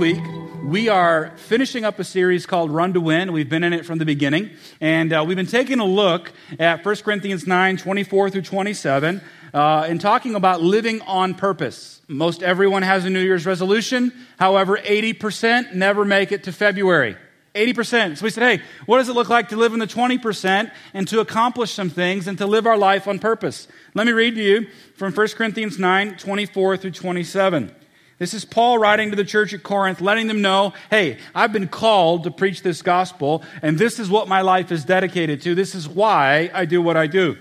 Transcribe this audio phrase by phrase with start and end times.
[0.00, 0.24] week,
[0.64, 3.34] we are finishing up a series called Run to Win.
[3.34, 4.48] We've been in it from the beginning,
[4.80, 9.20] and uh, we've been taking a look at 1 Corinthians 9 24 through 27
[9.52, 12.00] uh, and talking about living on purpose.
[12.08, 14.10] Most everyone has a New Year's resolution.
[14.38, 17.18] However, 80% never make it to February.
[17.54, 18.16] 80%.
[18.16, 21.08] So we said, hey, what does it look like to live in the 20% and
[21.08, 23.68] to accomplish some things and to live our life on purpose?
[23.92, 27.74] Let me read to you from 1 Corinthians 9 24 through 27.
[28.20, 31.68] This is Paul writing to the church at Corinth, letting them know, hey, I've been
[31.68, 35.54] called to preach this gospel, and this is what my life is dedicated to.
[35.54, 37.38] This is why I do what I do.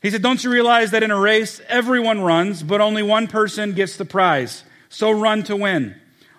[0.00, 3.74] He said, Don't you realize that in a race, everyone runs, but only one person
[3.74, 4.64] gets the prize?
[4.88, 5.94] So run to win.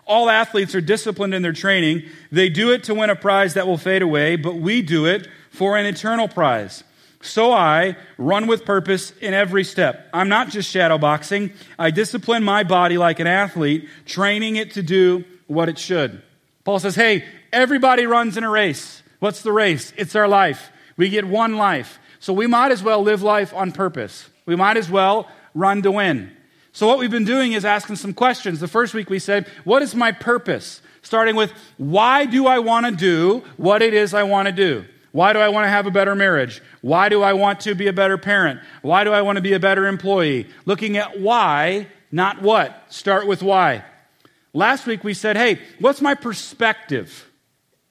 [0.07, 2.01] All athletes are disciplined in their training.
[2.31, 5.27] They do it to win a prize that will fade away, but we do it
[5.51, 6.83] for an eternal prize.
[7.21, 10.07] So I run with purpose in every step.
[10.13, 11.53] I'm not just shadowboxing.
[11.77, 16.21] I discipline my body like an athlete, training it to do what it should.
[16.63, 19.01] Paul says, hey, everybody runs in a race.
[19.19, 19.93] What's the race?
[19.97, 20.69] It's our life.
[20.95, 21.99] We get one life.
[22.19, 24.29] So we might as well live life on purpose.
[24.45, 26.31] We might as well run to win.
[26.71, 28.59] So what we've been doing is asking some questions.
[28.59, 30.81] The first week we said, what is my purpose?
[31.01, 34.85] Starting with, why do I want to do what it is I want to do?
[35.11, 36.61] Why do I want to have a better marriage?
[36.81, 38.59] Why do I want to be a better parent?
[38.81, 40.47] Why do I want to be a better employee?
[40.65, 42.91] Looking at why, not what.
[42.93, 43.83] Start with why.
[44.53, 47.29] Last week we said, hey, what's my perspective?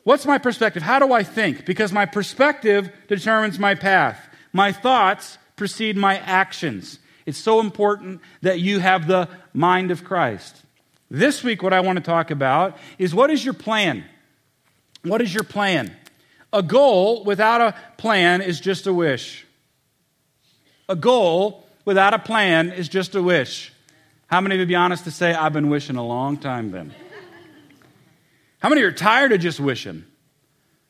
[0.05, 0.83] What's my perspective?
[0.83, 1.67] How do I think?
[1.67, 4.29] Because my perspective determines my path.
[4.53, 6.99] My thoughts precede my actions.
[7.25, 10.63] It's so important that you have the mind of Christ.
[11.11, 14.05] This week, what I want to talk about is what is your plan?
[15.03, 15.97] What is your plan?
[16.57, 19.45] A goal without a plan is just a wish.
[20.89, 23.75] A goal without a plan is just a wish.
[24.27, 26.95] How many of you be honest to say, I've been wishing a long time then?
[28.59, 30.07] How many are tired of just wishing?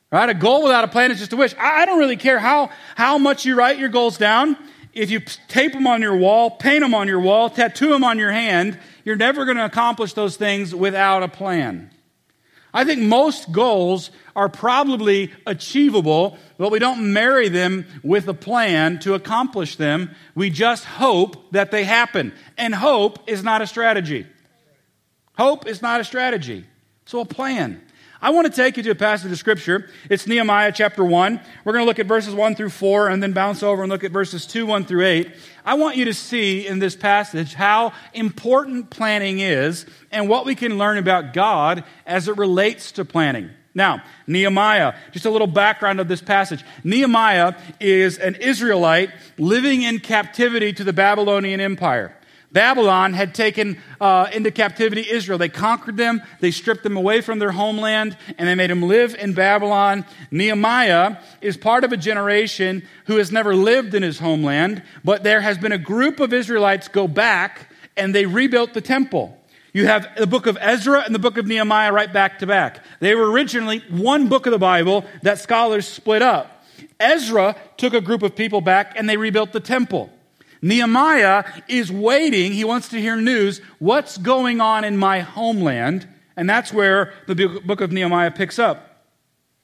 [0.09, 0.29] Right?
[0.29, 1.53] A goal without a plan is just a wish.
[1.59, 4.55] I don't really care how, how much you write your goals down.
[4.93, 5.19] If you
[5.49, 8.79] tape them on your wall, paint them on your wall, tattoo them on your hand,
[9.03, 11.91] you're never going to accomplish those things without a plan.
[12.77, 18.99] I think most goals are probably achievable, but we don't marry them with a plan
[18.99, 20.11] to accomplish them.
[20.35, 22.33] We just hope that they happen.
[22.55, 24.27] And hope is not a strategy.
[25.35, 26.65] Hope is not a strategy.
[27.05, 27.81] So a plan.
[28.19, 29.89] I want to take you to a passage of scripture.
[30.09, 31.39] It's Nehemiah chapter 1.
[31.63, 34.03] We're going to look at verses 1 through 4 and then bounce over and look
[34.03, 35.31] at verses 2, 1 through 8.
[35.63, 40.55] I want you to see in this passage how important planning is and what we
[40.55, 43.51] can learn about God as it relates to planning.
[43.75, 46.65] Now, Nehemiah, just a little background of this passage.
[46.83, 52.16] Nehemiah is an Israelite living in captivity to the Babylonian Empire.
[52.51, 55.37] Babylon had taken uh, into captivity Israel.
[55.37, 59.15] They conquered them, they stripped them away from their homeland, and they made them live
[59.15, 60.05] in Babylon.
[60.31, 65.41] Nehemiah is part of a generation who has never lived in his homeland, but there
[65.41, 69.37] has been a group of Israelites go back and they rebuilt the temple.
[69.73, 72.83] You have the book of Ezra and the book of Nehemiah right back to back.
[72.99, 76.63] They were originally one book of the Bible that scholars split up.
[76.99, 80.09] Ezra took a group of people back and they rebuilt the temple.
[80.61, 82.53] Nehemiah is waiting.
[82.53, 83.61] He wants to hear news.
[83.79, 86.07] What's going on in my homeland?
[86.35, 89.05] And that's where the book of Nehemiah picks up.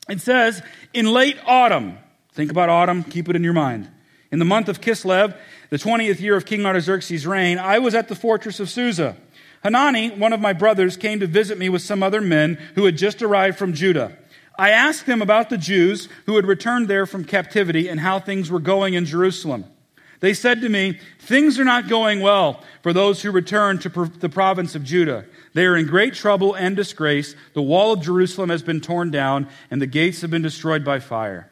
[0.09, 0.61] It says,
[0.93, 1.97] in late autumn,
[2.33, 3.89] think about autumn, keep it in your mind.
[4.31, 5.37] In the month of Kislev,
[5.69, 9.15] the 20th year of King Artaxerxes' reign, I was at the fortress of Susa.
[9.63, 12.97] Hanani, one of my brothers, came to visit me with some other men who had
[12.97, 14.17] just arrived from Judah.
[14.57, 18.51] I asked them about the Jews who had returned there from captivity and how things
[18.51, 19.65] were going in Jerusalem.
[20.23, 24.29] They said to me, Things are not going well for those who return to the
[24.29, 25.25] province of Judah.
[25.53, 27.35] They are in great trouble and disgrace.
[27.53, 30.99] The wall of Jerusalem has been torn down, and the gates have been destroyed by
[30.99, 31.51] fire.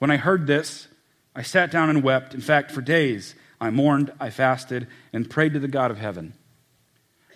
[0.00, 0.88] When I heard this,
[1.36, 2.34] I sat down and wept.
[2.34, 6.34] In fact, for days I mourned, I fasted, and prayed to the God of heaven.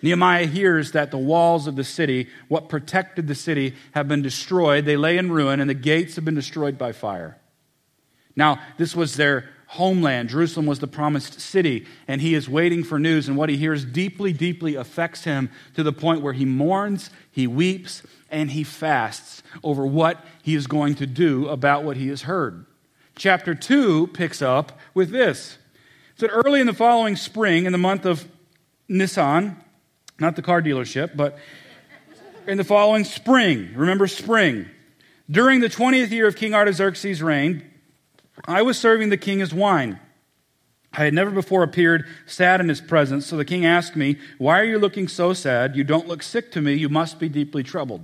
[0.01, 4.83] Nehemiah hears that the walls of the city, what protected the city, have been destroyed.
[4.83, 7.37] They lay in ruin, and the gates have been destroyed by fire.
[8.35, 10.29] Now, this was their homeland.
[10.29, 13.85] Jerusalem was the promised city, and he is waiting for news, and what he hears
[13.85, 19.43] deeply, deeply affects him to the point where he mourns, he weeps, and he fasts
[19.63, 22.65] over what he is going to do about what he has heard.
[23.15, 25.57] Chapter 2 picks up with this.
[26.15, 28.27] said early in the following spring, in the month of
[28.87, 29.57] Nisan,
[30.19, 31.37] not the car dealership, but
[32.47, 34.67] in the following spring, remember spring,
[35.29, 37.69] during the 20th year of King Artaxerxes' reign,
[38.45, 39.99] I was serving the king as wine.
[40.93, 44.59] I had never before appeared sad in his presence, so the king asked me, Why
[44.59, 45.75] are you looking so sad?
[45.75, 46.73] You don't look sick to me.
[46.73, 48.03] You must be deeply troubled.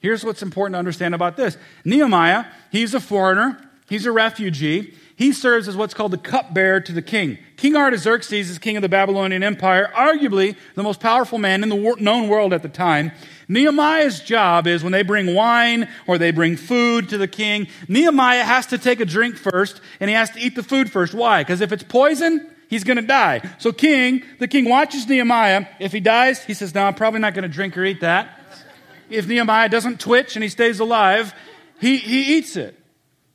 [0.00, 3.58] Here's what's important to understand about this Nehemiah, he's a foreigner,
[3.88, 4.94] he's a refugee.
[5.14, 7.38] He serves as what's called the cupbearer to the king.
[7.56, 11.96] King Artaxerxes is king of the Babylonian Empire, arguably the most powerful man in the
[12.00, 13.12] known world at the time.
[13.52, 18.44] Nehemiah's job is when they bring wine or they bring food to the king, Nehemiah
[18.44, 21.12] has to take a drink first and he has to eat the food first.
[21.12, 21.42] Why?
[21.42, 23.42] Because if it's poison, he's going to die.
[23.58, 25.66] So king, the king watches Nehemiah.
[25.78, 28.38] If he dies, he says, no, I'm probably not going to drink or eat that.
[29.10, 31.34] If Nehemiah doesn't twitch and he stays alive,
[31.78, 32.78] he, he eats it,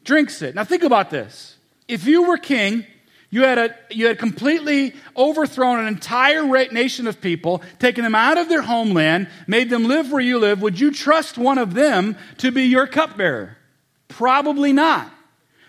[0.04, 0.56] drinks it.
[0.56, 1.58] Now think about this.
[1.88, 2.86] If you were king,
[3.30, 8.38] you had, a, you had completely overthrown an entire nation of people, taken them out
[8.38, 10.62] of their homeland, made them live where you live.
[10.62, 13.58] Would you trust one of them to be your cupbearer?
[14.08, 15.12] Probably not.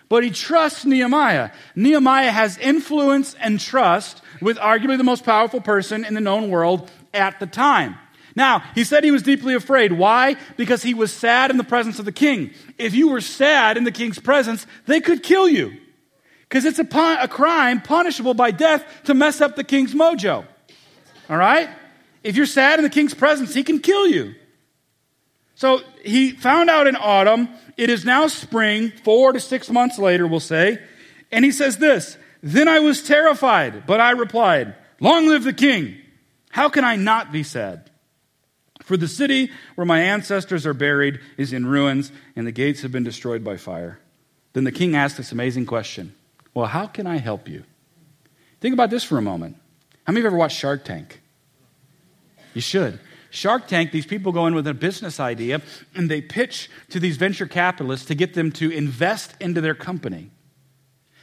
[0.08, 1.50] But he trusts Nehemiah.
[1.74, 6.90] Nehemiah has influence and trust with arguably the most powerful person in the known world
[7.12, 7.96] at the time.
[8.36, 9.92] Now, he said he was deeply afraid.
[9.92, 10.36] Why?
[10.56, 12.52] Because he was sad in the presence of the king.
[12.78, 15.76] If you were sad in the king's presence, they could kill you.
[16.48, 20.46] Because it's a, pun- a crime punishable by death to mess up the king's mojo.
[21.28, 21.68] All right?
[22.22, 24.34] If you're sad in the king's presence, he can kill you.
[25.54, 27.48] So he found out in autumn.
[27.76, 30.78] It is now spring, four to six months later, we'll say.
[31.30, 35.96] And he says this Then I was terrified, but I replied, Long live the king!
[36.50, 37.90] How can I not be sad?
[38.82, 42.90] For the city where my ancestors are buried is in ruins, and the gates have
[42.90, 44.00] been destroyed by fire.
[44.54, 46.14] Then the king asked this amazing question
[46.58, 47.62] well, how can I help you?
[48.60, 49.54] Think about this for a moment.
[50.04, 51.22] How many of you ever watched Shark Tank?
[52.52, 52.98] You should.
[53.30, 55.62] Shark Tank, these people go in with a business idea
[55.94, 60.32] and they pitch to these venture capitalists to get them to invest into their company.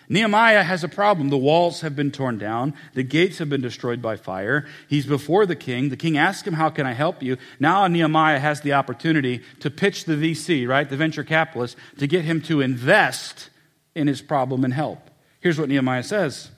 [0.08, 1.28] Nehemiah has a problem.
[1.28, 2.74] The walls have been torn down.
[2.94, 4.66] The gates have been destroyed by fire.
[4.88, 5.90] He's before the king.
[5.90, 7.36] The king asks him, How can I help you?
[7.60, 12.24] Now Nehemiah has the opportunity to pitch the VC, right, the venture capitalist, to get
[12.24, 13.50] him to invest
[13.96, 15.10] in his problem and help.
[15.46, 16.50] Here's what Nehemiah says.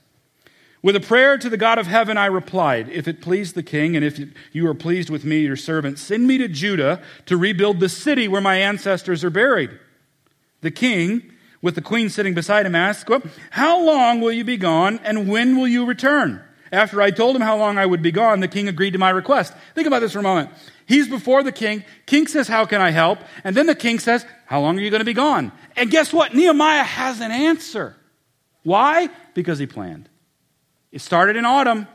[0.81, 3.97] With a prayer to the God of heaven, I replied, If it please the king,
[3.97, 4.17] and if
[4.53, 8.29] you are pleased with me, your servant, send me to Judah to rebuild the city
[8.29, 9.71] where my ancestors are buried.
[10.61, 13.09] The king, with the queen sitting beside him, asked,
[13.49, 16.41] How long will you be gone, and when will you return?
[16.71, 19.09] After I told him how long I would be gone, the king agreed to my
[19.09, 19.53] request.
[19.75, 20.49] Think about this for a moment.
[20.85, 21.83] He's before the king.
[22.05, 23.19] King says, How can I help?
[23.43, 25.51] And then the king says, How long are you going to be gone?
[25.75, 26.33] And guess what?
[26.33, 27.93] Nehemiah has an answer.
[28.67, 29.07] Why?
[29.33, 30.09] Because he planned.
[30.91, 31.87] It started in autumn.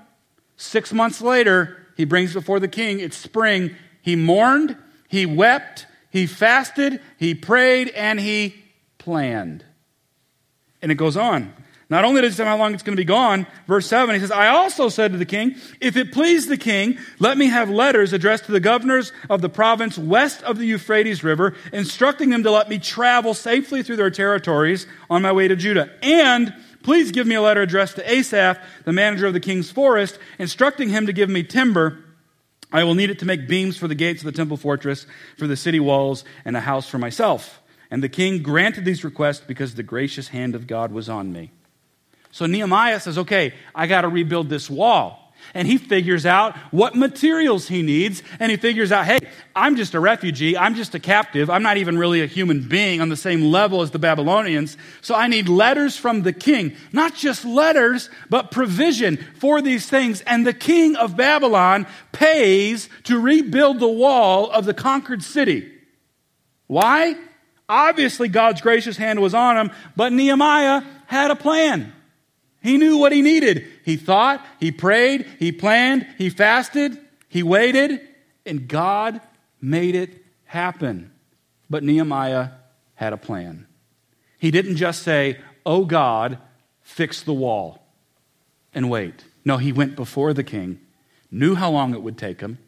[0.57, 2.99] Six months later, he brings before the king.
[2.99, 3.77] It's spring.
[4.01, 8.57] He mourned, he wept, he fasted, he prayed, and he
[8.97, 9.67] planned.
[10.81, 11.53] And it goes on.
[11.93, 14.21] Not only does he say how long it's going to be gone, verse 7, he
[14.23, 17.69] says, I also said to the king, If it please the king, let me have
[17.69, 22.45] letters addressed to the governors of the province west of the Euphrates River, instructing them
[22.45, 25.91] to let me travel safely through their territories on my way to Judah.
[26.03, 30.19] And please give me a letter addressed to Asaph, the manager of the king's forest,
[30.39, 32.03] instructing him to give me timber.
[32.73, 35.05] I will need it to make beams for the gates of the temple fortress,
[35.37, 37.61] for the city walls, and a house for myself.
[37.91, 41.51] And the king granted these requests because the gracious hand of God was on me.
[42.33, 45.19] So Nehemiah says, okay, I got to rebuild this wall.
[45.55, 48.23] And he figures out what materials he needs.
[48.41, 49.19] And he figures out, hey,
[49.55, 50.57] I'm just a refugee.
[50.57, 51.51] I'm just a captive.
[51.51, 54.79] I'm not even really a human being on the same level as the Babylonians.
[55.03, 56.75] So I need letters from the king.
[56.93, 60.23] Not just letters, but provision for these things.
[60.23, 65.71] And the king of Babylon pays to rebuild the wall of the conquered city.
[66.67, 67.15] Why?
[67.69, 71.93] Obviously, God's gracious hand was on him, but Nehemiah had a plan.
[72.63, 73.67] He knew what he needed.
[73.85, 76.97] He thought, he prayed, he planned, he fasted,
[77.29, 78.01] he waited,
[78.47, 79.21] and God
[79.61, 81.13] made it happen.
[81.69, 82.51] But Nehemiah
[82.95, 83.67] had a plan.
[84.39, 86.39] He didn't just say, Oh God,
[86.83, 87.85] fix the wall
[88.75, 89.25] and wait.
[89.45, 90.81] No, he went before the king,
[91.31, 92.59] knew how long it would take him,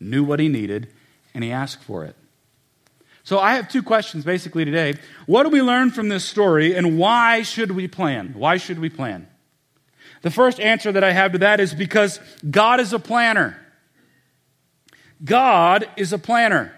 [0.00, 0.88] knew what he needed,
[1.34, 2.16] and he asked for it.
[3.24, 4.94] So I have two questions basically today.
[5.26, 8.34] What do we learn from this story, and why should we plan?
[8.36, 9.26] Why should we plan?
[10.24, 12.18] The first answer that I have to that is because
[12.50, 13.60] God is a planner.
[15.22, 16.72] God is a planner.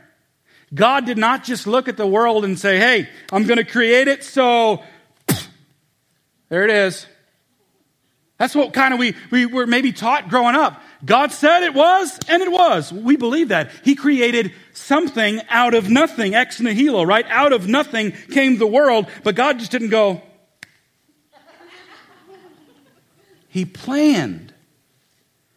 [0.74, 4.08] God did not just look at the world and say, hey, I'm going to create
[4.08, 4.82] it, so
[6.48, 7.06] there it is.
[8.36, 10.82] That's what kind of we, we were maybe taught growing up.
[11.04, 12.92] God said it was, and it was.
[12.92, 13.70] We believe that.
[13.84, 17.26] He created something out of nothing, ex nihilo, right?
[17.28, 20.20] Out of nothing came the world, but God just didn't go,
[23.56, 24.52] He planned.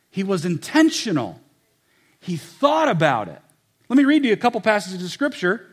[0.10, 1.42] He was intentional.
[2.22, 3.42] He thought about it.
[3.90, 5.68] Let me read you a couple passages of scripture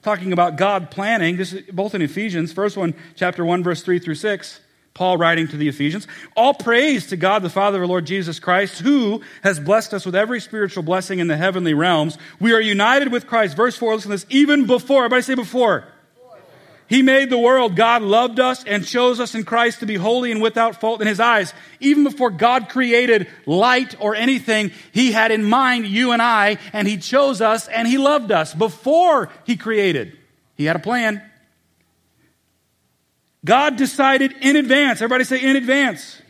[0.00, 1.36] talking about God planning.
[1.36, 2.54] This is both in Ephesians.
[2.54, 4.60] First one, chapter 1, verse 3 through 6.
[4.94, 8.40] Paul writing to the Ephesians, all praise to God the Father of our Lord Jesus
[8.40, 12.16] Christ, who has blessed us with every spiritual blessing in the heavenly realms.
[12.40, 13.54] We are united with Christ.
[13.54, 15.84] Verse 4, listen to this, even before, everybody say before.
[16.88, 17.76] He made the world.
[17.76, 21.06] God loved us and chose us in Christ to be holy and without fault in
[21.06, 21.52] His eyes.
[21.80, 26.88] Even before God created light or anything, He had in mind you and I, and
[26.88, 30.16] He chose us and He loved us before He created.
[30.54, 31.22] He had a plan.
[33.44, 36.20] God decided in advance, everybody say in advance,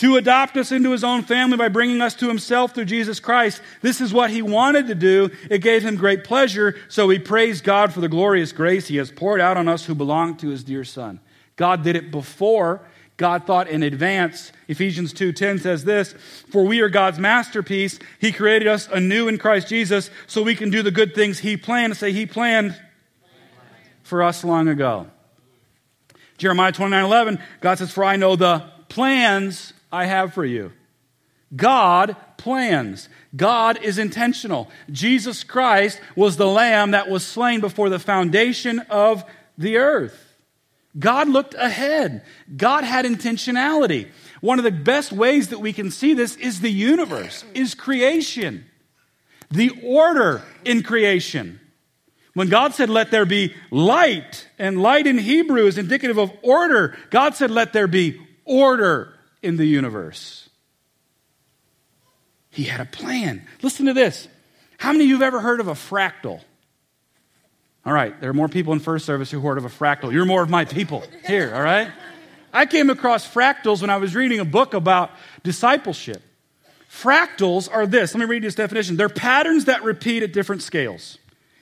[0.00, 3.60] to adopt us into his own family by bringing us to himself through Jesus Christ.
[3.82, 5.28] This is what he wanted to do.
[5.50, 9.10] It gave him great pleasure, so we praise God for the glorious grace he has
[9.10, 11.20] poured out on us who belong to his dear son.
[11.56, 12.80] God did it before.
[13.18, 14.52] God thought in advance.
[14.68, 16.14] Ephesians 2:10 says this,
[16.50, 17.98] "For we are God's masterpiece.
[18.18, 21.58] He created us anew in Christ Jesus so we can do the good things he
[21.58, 22.74] planned." Say he planned
[24.02, 25.08] for us long ago.
[26.38, 30.72] Jeremiah 29:11, God says, For I know the plans I have for you.
[31.54, 33.08] God plans.
[33.34, 34.70] God is intentional.
[34.90, 39.24] Jesus Christ was the lamb that was slain before the foundation of
[39.58, 40.26] the earth.
[40.98, 42.24] God looked ahead.
[42.56, 44.08] God had intentionality.
[44.40, 48.64] One of the best ways that we can see this is the universe, is creation.
[49.50, 51.60] The order in creation.
[52.34, 56.96] When God said, let there be light, and light in Hebrew is indicative of order,
[57.10, 60.48] God said, let there be order in the universe.
[62.50, 63.46] He had a plan.
[63.62, 64.28] Listen to this.
[64.78, 66.40] How many of you have ever heard of a fractal?
[67.86, 70.12] All right, there are more people in first service who heard of a fractal.
[70.12, 71.90] You're more of my people here, all right?
[72.52, 75.10] I came across fractals when I was reading a book about
[75.42, 76.22] discipleship.
[76.90, 78.14] Fractals are this.
[78.14, 78.96] Let me read you this definition.
[78.96, 81.18] They're patterns that repeat at different scales.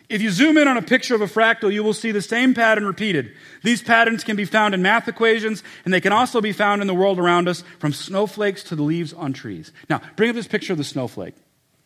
[0.08, 2.54] If you zoom in on a picture of a fractal, you will see the same
[2.54, 3.32] pattern repeated.
[3.62, 6.86] These patterns can be found in math equations, and they can also be found in
[6.86, 9.70] the world around us, from snowflakes to the leaves on trees.
[9.90, 11.34] Now, bring up this picture of the snowflake.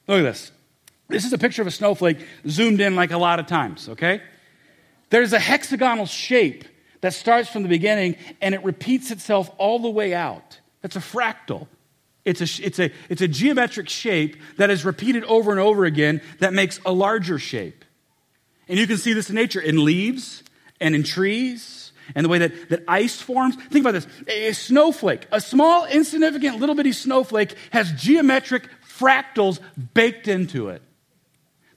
[0.07, 0.52] Look at this.
[1.09, 4.23] This is a picture of a snowflake zoomed in like a lot of times, okay?
[5.11, 6.64] There's a hexagonal shape
[7.00, 10.61] that starts from the beginning and it repeats itself all the way out.
[10.81, 11.67] That's a fractal.
[12.25, 16.23] It's a, it's, a, it's a geometric shape that is repeated over and over again
[16.38, 17.85] that makes a larger shape.
[18.69, 20.42] And you can see this in nature, in leaves
[20.81, 23.57] and in trees, and the way that, that ice forms.
[23.57, 29.61] Think about this a snowflake, a small, insignificant, little bitty snowflake has geometric fractals
[29.95, 30.83] baked into it.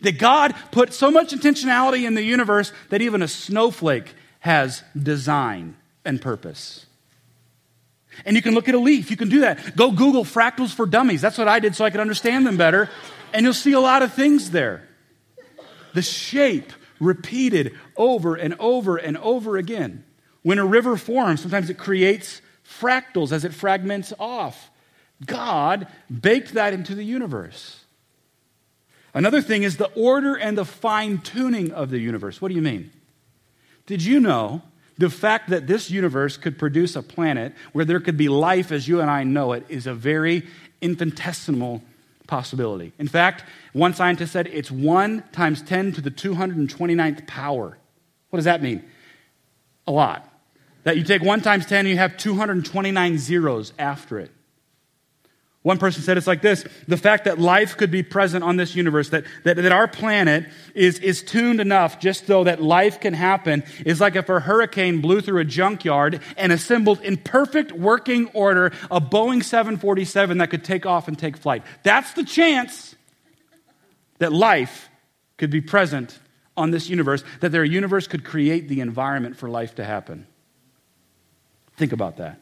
[0.01, 5.75] That God put so much intentionality in the universe that even a snowflake has design
[6.03, 6.85] and purpose.
[8.23, 9.09] And you can look at a leaf.
[9.09, 9.75] You can do that.
[9.75, 11.21] Go Google fractals for dummies.
[11.21, 12.89] That's what I did so I could understand them better.
[13.33, 14.87] And you'll see a lot of things there.
[15.95, 20.03] The shape repeated over and over and over again.
[20.43, 24.69] When a river forms, sometimes it creates fractals as it fragments off.
[25.25, 27.85] God baked that into the universe.
[29.13, 32.41] Another thing is the order and the fine tuning of the universe.
[32.41, 32.91] What do you mean?
[33.85, 34.61] Did you know
[34.97, 38.87] the fact that this universe could produce a planet where there could be life as
[38.87, 40.45] you and I know it is a very
[40.81, 41.81] infinitesimal
[42.27, 42.93] possibility.
[42.99, 47.77] In fact, one scientist said it's 1 times 10 to the 229th power.
[48.29, 48.83] What does that mean?
[49.87, 50.29] A lot.
[50.83, 54.31] That you take 1 times 10 and you have 229 zeros after it.
[55.65, 58.75] One person said it's like this the fact that life could be present on this
[58.75, 60.45] universe, that, that, that our planet
[60.75, 65.01] is, is tuned enough just so that life can happen, is like if a hurricane
[65.01, 70.63] blew through a junkyard and assembled in perfect working order a Boeing 747 that could
[70.63, 71.63] take off and take flight.
[71.81, 72.93] That's the chance
[74.19, 74.87] that life
[75.37, 76.19] could be present
[76.55, 80.27] on this universe, that their universe could create the environment for life to happen.
[81.75, 82.39] Think about that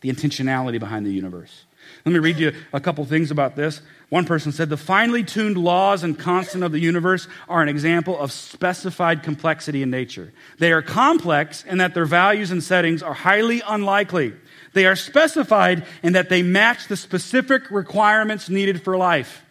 [0.00, 1.64] the intentionality behind the universe.
[2.04, 3.80] Let me read you a couple things about this.
[4.08, 8.18] One person said, The finely tuned laws and constant of the universe are an example
[8.18, 10.32] of specified complexity in nature.
[10.58, 14.34] They are complex in that their values and settings are highly unlikely.
[14.74, 19.42] They are specified in that they match the specific requirements needed for life.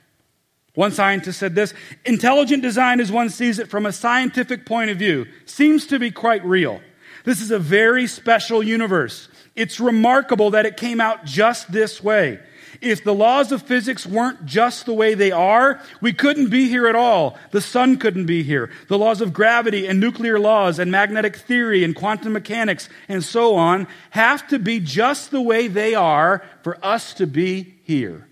[0.76, 1.74] One scientist said this
[2.06, 6.12] Intelligent design, as one sees it from a scientific point of view, seems to be
[6.12, 6.82] quite real.
[7.24, 9.28] This is a very special universe.
[9.56, 12.40] It's remarkable that it came out just this way.
[12.82, 16.88] If the laws of physics weren't just the way they are, we couldn't be here
[16.88, 17.38] at all.
[17.52, 18.70] The sun couldn't be here.
[18.90, 23.56] The laws of gravity and nuclear laws and magnetic theory and quantum mechanics and so
[23.56, 28.28] on have to be just the way they are for us to be here.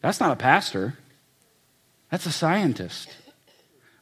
[0.00, 0.96] That's not a pastor.
[2.10, 3.14] That's a scientist.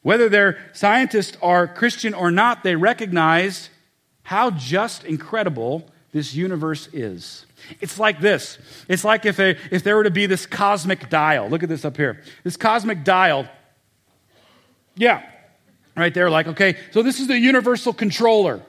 [0.02, 3.70] Whether their scientists are Christian or not, they recognize
[4.24, 7.46] how just incredible this universe is.
[7.80, 8.58] It's like this.
[8.88, 11.48] It's like if, a, if there were to be this cosmic dial.
[11.48, 12.22] Look at this up here.
[12.44, 13.48] This cosmic dial.
[14.94, 15.22] Yeah,
[15.96, 16.28] right there.
[16.28, 18.60] Like, okay, so this is the universal controller.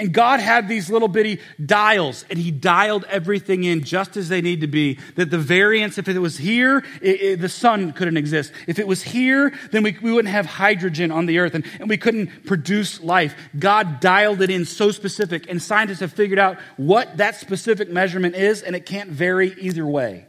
[0.00, 4.40] And God had these little bitty dials, and He dialed everything in just as they
[4.40, 4.98] need to be.
[5.16, 8.50] That the variance, if it was here, it, it, the sun couldn't exist.
[8.66, 11.90] If it was here, then we, we wouldn't have hydrogen on the earth, and, and
[11.90, 13.34] we couldn't produce life.
[13.58, 18.34] God dialed it in so specific, and scientists have figured out what that specific measurement
[18.34, 20.24] is, and it can't vary either way.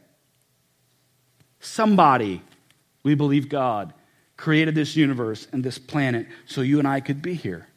[1.61, 2.41] Somebody,
[3.03, 3.93] we believe God,
[4.35, 7.69] created this universe and this planet so you and I could be here.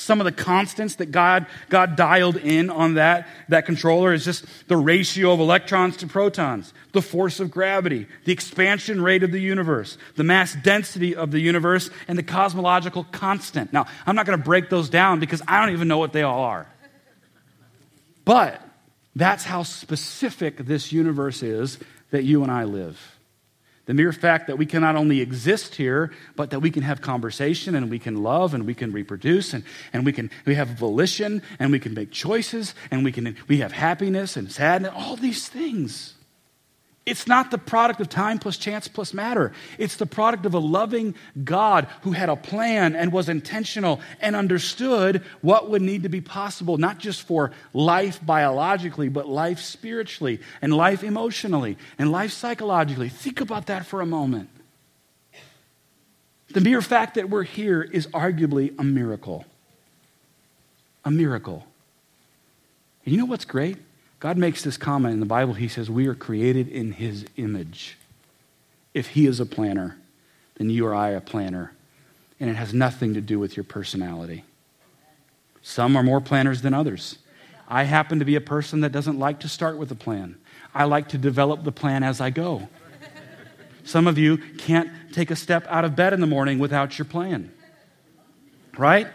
[0.00, 4.46] Some of the constants that God, God dialed in on that, that controller is just
[4.66, 9.40] the ratio of electrons to protons, the force of gravity, the expansion rate of the
[9.40, 13.74] universe, the mass density of the universe, and the cosmological constant.
[13.74, 16.22] Now, I'm not going to break those down because I don't even know what they
[16.22, 16.66] all are.
[18.24, 18.62] But
[19.14, 21.78] that's how specific this universe is
[22.10, 23.19] that you and I live.
[23.90, 27.00] The mere fact that we can not only exist here, but that we can have
[27.00, 30.68] conversation and we can love and we can reproduce and, and we can we have
[30.68, 35.16] volition and we can make choices and we can we have happiness and sadness, all
[35.16, 36.14] these things.
[37.10, 39.52] It's not the product of time plus chance plus matter.
[39.78, 44.36] It's the product of a loving God who had a plan and was intentional and
[44.36, 50.38] understood what would need to be possible, not just for life biologically, but life spiritually
[50.62, 53.08] and life emotionally and life psychologically.
[53.08, 54.48] Think about that for a moment.
[56.50, 59.44] The mere fact that we're here is arguably a miracle.
[61.04, 61.66] A miracle.
[63.04, 63.78] And you know what's great?
[64.20, 65.54] God makes this comment in the Bible.
[65.54, 67.96] He says, We are created in His image.
[68.92, 69.96] If He is a planner,
[70.56, 71.72] then you or I are a planner.
[72.38, 74.44] And it has nothing to do with your personality.
[75.62, 77.18] Some are more planners than others.
[77.66, 80.36] I happen to be a person that doesn't like to start with a plan,
[80.74, 82.68] I like to develop the plan as I go.
[83.84, 87.06] Some of you can't take a step out of bed in the morning without your
[87.06, 87.52] plan.
[88.76, 89.08] Right?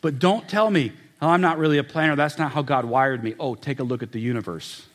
[0.00, 2.14] But don't tell me Oh, I'm not really a planner.
[2.16, 3.34] That's not how God wired me.
[3.40, 4.86] Oh, take a look at the universe.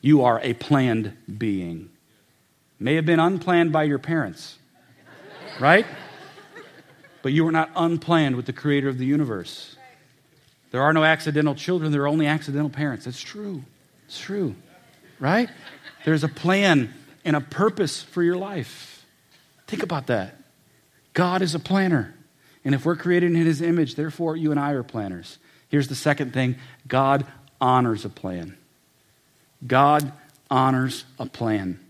[0.00, 1.90] You are a planned being.
[2.80, 4.58] May have been unplanned by your parents,
[5.60, 5.86] right?
[7.22, 9.76] But you were not unplanned with the creator of the universe.
[10.72, 13.06] There are no accidental children, there are only accidental parents.
[13.06, 13.62] It's true.
[14.06, 14.56] It's true,
[15.20, 15.48] right?
[16.04, 16.92] There's a plan
[17.24, 19.06] and a purpose for your life.
[19.68, 20.36] Think about that.
[21.14, 22.14] God is a planner.
[22.64, 25.38] And if we're created in his image, therefore you and I are planners.
[25.68, 27.26] Here's the second thing God
[27.60, 28.56] honors a plan.
[29.66, 30.12] God
[30.50, 31.80] honors a plan.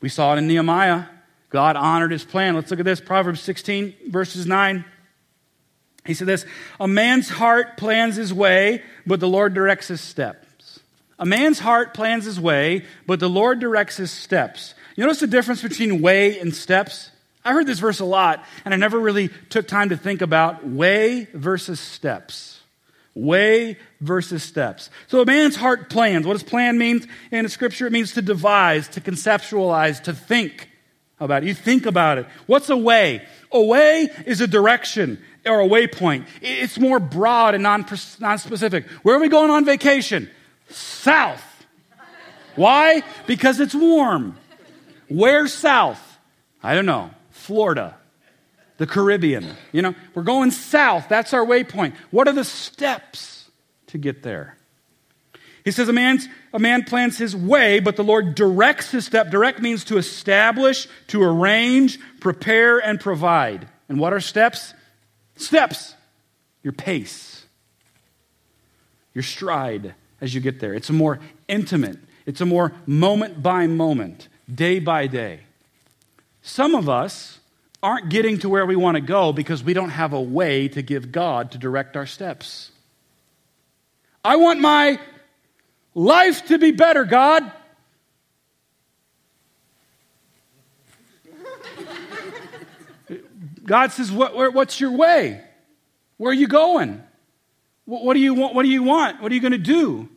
[0.00, 1.04] We saw it in Nehemiah.
[1.50, 2.54] God honored his plan.
[2.54, 4.84] Let's look at this Proverbs 16, verses 9.
[6.04, 6.44] He said this
[6.80, 10.80] A man's heart plans his way, but the Lord directs his steps.
[11.18, 14.74] A man's heart plans his way, but the Lord directs his steps.
[14.96, 17.11] You notice the difference between way and steps?
[17.44, 20.66] I heard this verse a lot, and I never really took time to think about
[20.66, 22.60] way versus steps.
[23.14, 24.88] Way versus steps.
[25.08, 26.26] So a man's heart plans.
[26.26, 27.86] What does plan mean in scripture?
[27.86, 30.70] It means to devise, to conceptualize, to think
[31.20, 31.48] about it.
[31.48, 32.26] You think about it.
[32.46, 33.26] What's a way?
[33.50, 36.26] A way is a direction or a waypoint.
[36.40, 38.86] It's more broad and non specific.
[39.02, 40.30] Where are we going on vacation?
[40.68, 41.44] South.
[42.54, 43.02] Why?
[43.26, 44.38] Because it's warm.
[45.08, 46.00] Where south?
[46.62, 47.10] I don't know.
[47.42, 47.96] Florida,
[48.78, 49.56] the Caribbean.
[49.72, 51.08] You know, we're going south.
[51.08, 51.94] That's our waypoint.
[52.10, 53.50] What are the steps
[53.88, 54.56] to get there?
[55.64, 59.30] He says a, man's, a man plans his way, but the Lord directs his step.
[59.30, 63.68] Direct means to establish, to arrange, prepare, and provide.
[63.88, 64.74] And what are steps?
[65.36, 65.94] Steps.
[66.62, 67.44] Your pace,
[69.14, 70.74] your stride as you get there.
[70.74, 75.40] It's a more intimate, it's a more moment by moment, day by day.
[76.42, 77.38] Some of us
[77.82, 80.82] aren't getting to where we want to go because we don't have a way to
[80.82, 82.70] give God to direct our steps.
[84.24, 85.00] I want my
[85.94, 87.50] life to be better, God.
[93.64, 95.40] God says, what, What's your way?
[96.16, 97.02] Where are you going?
[97.84, 98.54] What, do you want?
[98.54, 99.20] What do you want?
[99.20, 100.08] What are you going to do?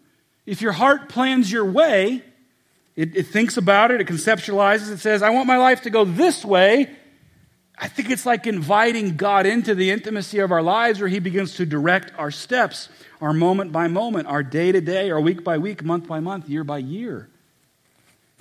[0.45, 2.23] If your heart plans your way,
[2.95, 6.05] It, it thinks about it, it conceptualizes, it says, I want my life to go
[6.05, 6.89] this way.
[7.77, 11.55] I think it's like inviting God into the intimacy of our lives where He begins
[11.55, 12.87] to direct our steps,
[13.19, 16.47] our moment by moment, our day to day, our week by week, month by month,
[16.47, 17.29] year by year.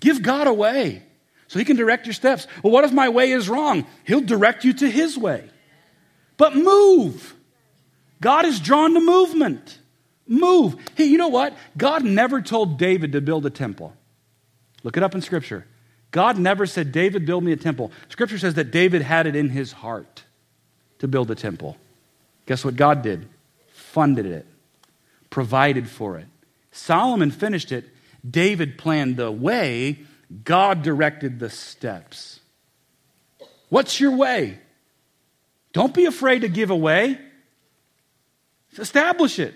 [0.00, 1.02] Give God a way
[1.48, 2.46] so He can direct your steps.
[2.62, 3.86] Well, what if my way is wrong?
[4.04, 5.50] He'll direct you to His way.
[6.36, 7.34] But move.
[8.20, 9.78] God is drawn to movement.
[10.28, 10.76] Move.
[10.94, 11.56] Hey, you know what?
[11.76, 13.94] God never told David to build a temple.
[14.84, 15.66] Look it up in Scripture.
[16.12, 17.90] God never said, David, build me a temple.
[18.08, 20.22] Scripture says that David had it in his heart
[21.00, 21.76] to build a temple.
[22.46, 23.28] Guess what God did?
[23.72, 24.46] Funded it,
[25.30, 26.26] provided for it.
[26.70, 27.86] Solomon finished it.
[28.28, 29.98] David planned the way,
[30.44, 32.40] God directed the steps.
[33.68, 34.58] What's your way?
[35.72, 37.18] Don't be afraid to give away.
[38.78, 39.54] Establish it.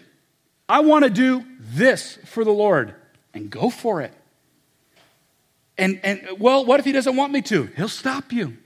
[0.69, 2.95] I want to do this for the Lord,
[3.33, 4.13] and go for it.
[5.79, 7.67] And, and well, what if he doesn't want me to?
[7.77, 8.57] He'll stop you.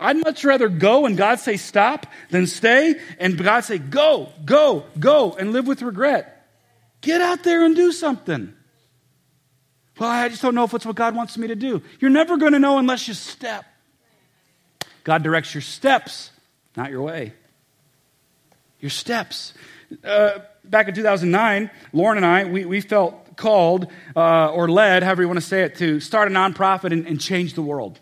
[0.00, 4.84] I'd much rather go and God say stop than stay and God say go, go,
[4.98, 6.46] go and live with regret.
[7.00, 8.54] Get out there and do something.
[9.98, 11.82] Well, I just don't know if it's what God wants me to do.
[11.98, 13.64] You're never going to know unless you step.
[15.02, 16.30] God directs your steps,
[16.76, 17.32] not your way.
[18.80, 19.54] Your steps.
[20.04, 25.22] Uh, back in 2009, Lauren and I, we, we felt called uh, or led, however
[25.22, 27.98] you want to say it, to start a nonprofit and, and change the world.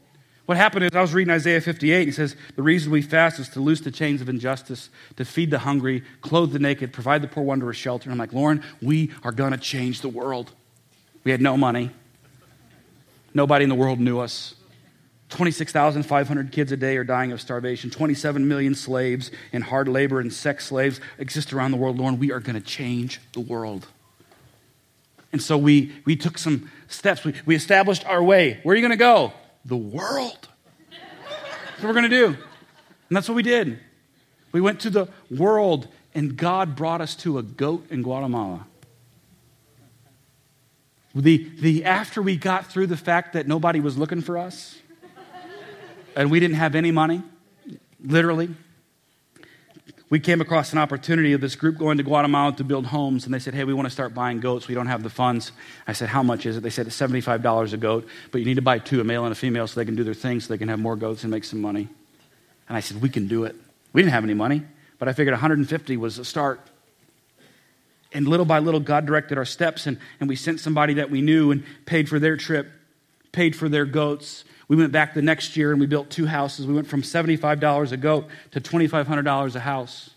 [0.47, 3.39] What happened is I was reading Isaiah 58, and he says, The reason we fast
[3.41, 7.23] is to loose the chains of injustice, to feed the hungry, clothe the naked, provide
[7.23, 8.05] the poor wanderer shelter.
[8.05, 10.53] And I'm like, Lauren, we are going to change the world.
[11.25, 11.91] We had no money.
[13.35, 14.55] Nobody in the world knew us.
[15.31, 17.91] 26,500 kids a day are dying of starvation.
[17.91, 21.99] 27 million slaves in hard labor and sex slaves exist around the world.
[21.99, 23.89] Lauren, we are going to change the world.
[25.37, 27.23] And so we, we took some steps.
[27.23, 28.59] We, we established our way.
[28.63, 29.35] Where are you going to go?
[29.67, 30.49] The world.
[30.89, 32.27] That's what we're going to do.
[32.29, 32.37] And
[33.11, 33.79] that's what we did.
[34.53, 38.67] We went to the world, and God brought us to a goat in Guatemala.
[41.15, 44.79] The, the, after we got through the fact that nobody was looking for us,
[46.17, 47.23] and we didn't have any money,
[48.03, 48.55] literally,
[50.09, 53.35] we came across an opportunity of this group going to Guatemala to build homes, and
[53.35, 54.69] they said, Hey, we want to start buying goats.
[54.69, 55.51] We don't have the funds.
[55.87, 56.63] I said, How much is it?
[56.63, 59.33] They said, It's $75 a goat, but you need to buy two, a male and
[59.33, 61.31] a female, so they can do their thing, so they can have more goats and
[61.31, 61.89] make some money.
[62.69, 63.57] And I said, We can do it.
[63.93, 64.63] We didn't have any money,
[64.99, 66.61] but I figured 150 was a start.
[68.13, 71.21] And little by little, God directed our steps, and, and we sent somebody that we
[71.21, 72.71] knew and paid for their trip,
[73.33, 76.67] paid for their goats, we went back the next year and we built two houses.
[76.67, 80.11] We went from $75 a goat to $2,500 a house.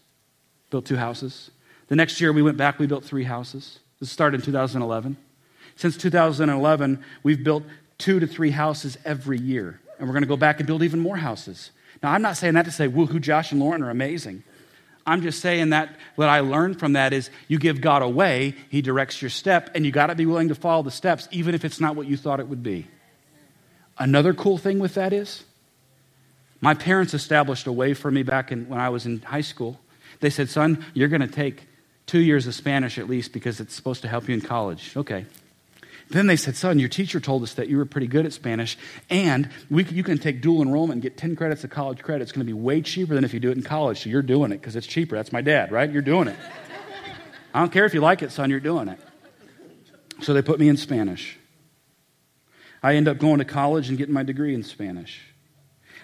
[0.71, 1.51] Built two houses.
[1.87, 3.79] The next year we went back, we built three houses.
[3.99, 5.17] This started in 2011.
[5.75, 7.63] Since 2011, we've built
[7.97, 9.79] two to three houses every year.
[9.97, 11.71] And we're going to go back and build even more houses.
[12.01, 14.43] Now, I'm not saying that to say, woohoo, Josh and Lauren are amazing.
[15.05, 18.81] I'm just saying that what I learned from that is you give God away, He
[18.81, 21.65] directs your step, and you got to be willing to follow the steps, even if
[21.65, 22.87] it's not what you thought it would be.
[23.99, 25.43] Another cool thing with that is
[26.61, 29.79] my parents established a way for me back in, when I was in high school.
[30.21, 31.67] They said, Son, you're going to take
[32.05, 34.95] two years of Spanish at least because it's supposed to help you in college.
[34.97, 35.25] Okay.
[36.09, 38.77] Then they said, Son, your teacher told us that you were pretty good at Spanish,
[39.11, 42.23] and we, you can take dual enrollment and get 10 credits of college credit.
[42.23, 44.01] It's going to be way cheaper than if you do it in college.
[44.01, 45.15] So you're doing it because it's cheaper.
[45.15, 45.89] That's my dad, right?
[45.89, 46.35] You're doing it.
[47.53, 48.99] I don't care if you like it, son, you're doing it.
[50.21, 51.37] So they put me in Spanish.
[52.81, 55.21] I end up going to college and getting my degree in Spanish.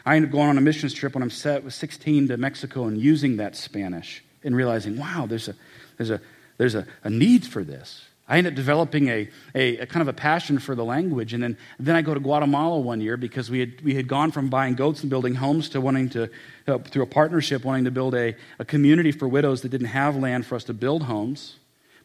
[0.05, 2.85] I end up going on a missions trip when I'm set with 16 to Mexico
[2.85, 5.55] and using that Spanish and realizing, wow, there's a,
[5.97, 6.21] there's a,
[6.57, 8.05] there's a, a need for this.
[8.27, 11.33] I end up developing a, a, a, kind of a passion for the language.
[11.33, 14.31] And then, then I go to Guatemala one year because we had, we had gone
[14.31, 16.29] from buying goats and building homes to wanting to,
[16.67, 20.15] uh, through a partnership, wanting to build a, a community for widows that didn't have
[20.15, 21.57] land for us to build homes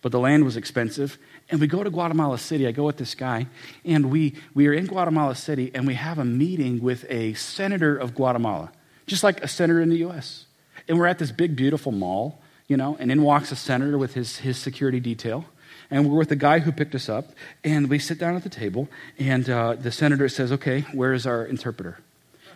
[0.02, 1.18] but the land was expensive.
[1.50, 2.66] And we go to Guatemala City.
[2.66, 3.46] I go with this guy,
[3.84, 7.96] and we, we are in Guatemala City, and we have a meeting with a senator
[7.96, 8.72] of Guatemala,
[9.06, 10.46] just like a senator in the U.S.
[10.88, 14.14] And we're at this big, beautiful mall, you know, and in walks a senator with
[14.14, 15.44] his, his security detail.
[15.90, 17.30] And we're with the guy who picked us up,
[17.64, 21.26] and we sit down at the table, and uh, the senator says, Okay, where is
[21.26, 21.98] our interpreter?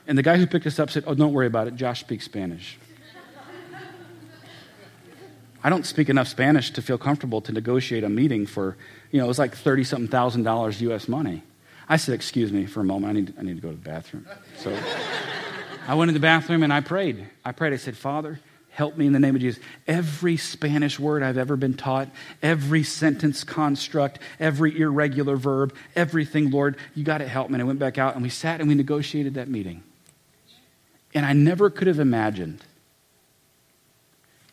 [0.07, 1.75] And the guy who picked us up said, Oh, don't worry about it.
[1.75, 2.79] Josh speaks Spanish.
[5.65, 8.77] I don't speak enough Spanish to feel comfortable to negotiate a meeting for,
[9.11, 11.43] you know, it was like 30 something thousand dollars US money.
[11.89, 13.11] I said, Excuse me for a moment.
[13.11, 14.27] I need, I need to go to the bathroom.
[14.59, 14.77] So
[15.89, 17.27] I went in the bathroom and I prayed.
[17.45, 17.73] I prayed.
[17.73, 18.39] I said, Father,
[18.75, 19.63] Help me in the name of Jesus.
[19.87, 22.09] Every Spanish word I've ever been taught,
[22.43, 27.55] every sentence construct, every irregular verb, everything, Lord, you got to help me.
[27.55, 29.85] And I went back out and we sat and we negotiated that meeting.
[31.15, 32.65] And I never could have imagined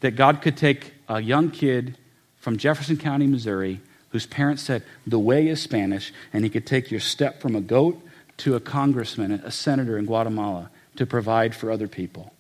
[0.02, 1.98] that God could take a young kid
[2.38, 6.90] from Jefferson County, Missouri, whose parents said, The way is Spanish, and he could take
[6.90, 8.02] your step from a goat
[8.38, 12.34] to a congressman, a senator in Guatemala to provide for other people.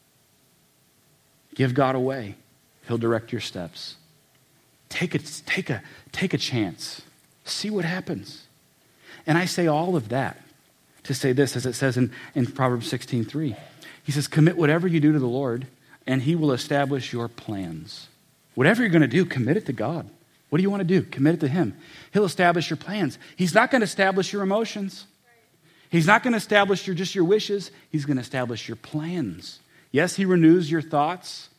[1.53, 2.35] Give God a way,
[2.87, 3.97] He'll direct your steps.
[4.89, 5.81] Take a, take a,
[6.11, 7.01] take a chance.
[7.43, 8.47] See what happens.
[9.27, 10.41] And I say all of that
[11.03, 13.55] to say this, as it says in, in Proverbs 16 3.
[14.03, 15.67] He says, Commit whatever you do to the Lord,
[16.07, 18.07] and He will establish your plans.
[18.55, 20.09] Whatever you're going to do, commit it to God.
[20.49, 21.03] What do you want to do?
[21.03, 21.77] Commit it to Him.
[22.11, 23.17] He'll establish your plans.
[23.37, 25.05] He's not going to establish your emotions.
[25.89, 27.71] He's not going to establish your, just your wishes.
[27.89, 29.59] He's going to establish your plans.
[29.91, 31.49] Yes, He renews your thoughts.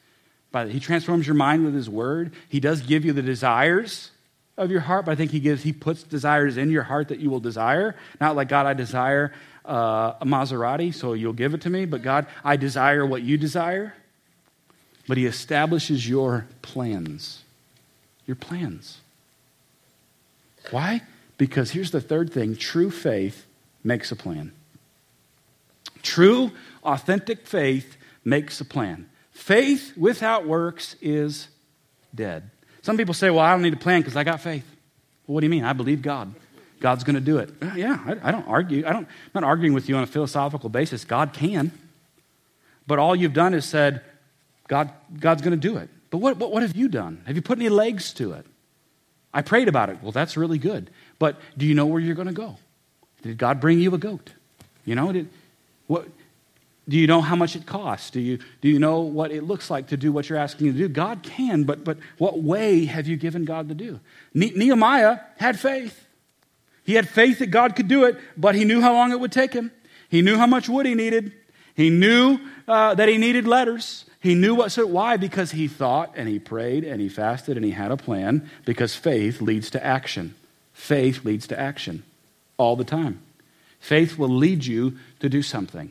[0.51, 2.35] By, he transforms your mind with His Word.
[2.49, 4.11] He does give you the desires
[4.59, 7.19] of your heart, but I think He gives He puts desires in your heart that
[7.19, 7.97] you will desire.
[8.21, 9.33] Not like God, I desire
[9.65, 11.87] uh, a Maserati, so you'll give it to me.
[11.87, 13.95] But God, I desire what you desire.
[15.09, 17.43] But He establishes your plans.
[18.27, 19.01] Your plans.
[20.71, 21.03] Why?
[21.39, 23.47] Because here's the third thing true faith
[23.83, 24.53] makes a plan.
[26.03, 26.53] True,
[26.85, 29.09] authentic faith makes a plan.
[29.33, 31.49] Faith without works is
[32.15, 32.51] dead.
[32.83, 34.65] Some people say, Well, I don't need a plan because I got faith.
[35.27, 35.65] Well, what do you mean?
[35.65, 36.35] I believe God.
[36.81, 37.51] God's going to do it.
[37.63, 38.85] Uh, yeah, I, I don't argue.
[38.85, 41.05] I don't, I'm not arguing with you on a philosophical basis.
[41.05, 41.71] God can.
[42.89, 44.03] But all you've done is said,
[44.69, 45.89] God, God's going to do it.
[46.11, 47.23] But what, what, what have you done?
[47.27, 48.47] Have you put any legs to it?
[49.35, 49.99] I prayed about it.
[50.03, 50.91] Well, that's really good.
[51.19, 52.57] But do you know where you're going to go?
[53.23, 54.33] Did God bring you a goat?
[54.85, 55.29] You know, did,
[55.87, 56.07] what,
[56.89, 58.11] do you know how much it costs?
[58.11, 60.73] Do you, do you know what it looks like to do what you're asking you
[60.73, 60.89] to do?
[60.89, 64.01] God can, but, but what way have you given God to do?
[64.35, 66.07] Ne- Nehemiah had faith.
[66.85, 69.33] He had faith that God could do it, but he knew how long it would
[69.33, 69.71] take him.
[70.09, 71.33] He knew how much wood he needed.
[71.75, 74.05] He knew uh, that he needed letters.
[74.23, 75.17] He knew what, so why?
[75.17, 78.95] Because he thought and he prayed and he fasted and he had a plan because
[78.95, 80.37] faith leads to action.
[80.73, 82.05] Faith leads to action
[82.57, 83.21] all the time.
[83.81, 85.91] Faith will lead you to do something.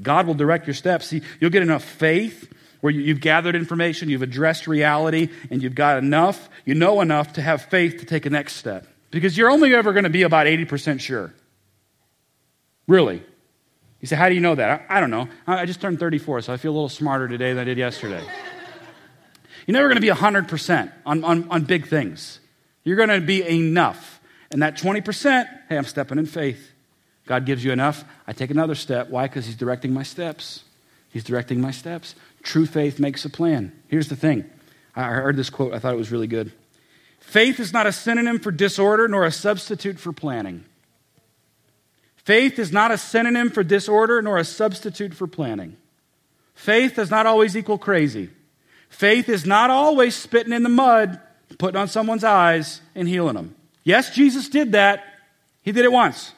[0.00, 1.08] God will direct your steps.
[1.08, 5.98] See, you'll get enough faith where you've gathered information, you've addressed reality, and you've got
[5.98, 8.86] enough, you know enough to have faith to take a next step.
[9.10, 11.34] Because you're only ever going to be about 80% sure.
[12.88, 13.22] Really.
[14.04, 14.84] You say, How do you know that?
[14.90, 15.30] I, I don't know.
[15.46, 18.22] I just turned 34, so I feel a little smarter today than I did yesterday.
[19.66, 22.38] You're never going to be 100% on, on, on big things.
[22.82, 24.20] You're going to be enough.
[24.50, 26.72] And that 20%, hey, I'm stepping in faith.
[27.24, 28.04] God gives you enough.
[28.26, 29.08] I take another step.
[29.08, 29.26] Why?
[29.26, 30.64] Because He's directing my steps.
[31.08, 32.14] He's directing my steps.
[32.42, 33.72] True faith makes a plan.
[33.88, 34.44] Here's the thing
[34.94, 36.52] I heard this quote, I thought it was really good.
[37.20, 40.66] Faith is not a synonym for disorder nor a substitute for planning.
[42.24, 45.76] Faith is not a synonym for disorder nor a substitute for planning.
[46.54, 48.30] Faith does not always equal crazy.
[48.88, 51.20] Faith is not always spitting in the mud,
[51.58, 53.54] putting on someone's eyes, and healing them.
[53.82, 55.04] Yes, Jesus did that.
[55.62, 56.32] He did it once.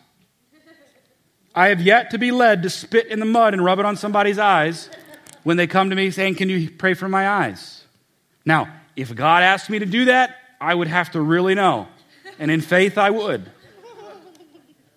[1.55, 3.97] I have yet to be led to spit in the mud and rub it on
[3.97, 4.91] somebody's eyes
[5.43, 7.85] when they come to me saying, Can you pray for my eyes?
[8.45, 11.89] Now, if God asked me to do that, I would have to really know.
[12.39, 13.51] And in faith, I would.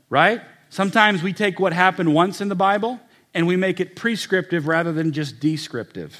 [0.10, 0.42] Right?
[0.70, 3.00] Sometimes we take what happened once in the Bible
[3.34, 6.12] and we make it prescriptive rather than just descriptive.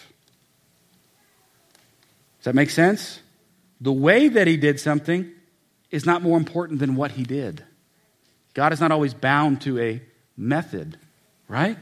[2.40, 3.20] Does that make sense?
[3.82, 5.32] The way that he did something
[5.92, 7.64] is not more important than what he did.
[8.54, 10.02] God is not always bound to a
[10.36, 10.98] method,
[11.48, 11.78] right?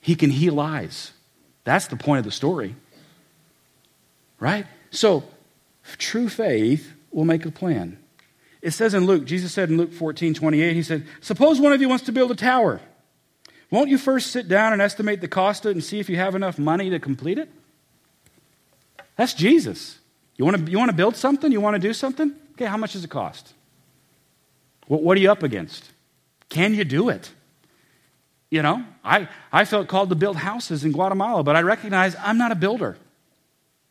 [0.00, 1.12] He can heal eyes.
[1.64, 2.74] That's the point of the story,
[4.40, 4.66] right?
[4.90, 5.24] So,
[5.98, 7.98] true faith will make a plan.
[8.60, 11.80] It says in Luke, Jesus said in Luke 14 28, He said, Suppose one of
[11.80, 12.80] you wants to build a tower.
[13.70, 16.16] Won't you first sit down and estimate the cost of it and see if you
[16.16, 17.50] have enough money to complete it?
[19.16, 19.98] That's Jesus.
[20.36, 21.52] You want to, you want to build something?
[21.52, 22.34] You want to do something?
[22.52, 23.52] Okay, how much does it cost?
[24.86, 25.90] What, what are you up against?
[26.48, 27.30] Can you do it?
[28.50, 32.38] You know, I, I felt called to build houses in Guatemala, but I recognize I'm
[32.38, 32.96] not a builder.